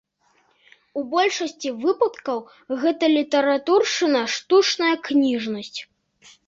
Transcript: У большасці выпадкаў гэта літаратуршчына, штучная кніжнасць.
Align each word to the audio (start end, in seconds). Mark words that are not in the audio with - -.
У 1.01 1.03
большасці 1.11 1.69
выпадкаў 1.85 2.39
гэта 2.85 3.13
літаратуршчына, 3.17 4.21
штучная 4.39 4.93
кніжнасць. 5.11 5.79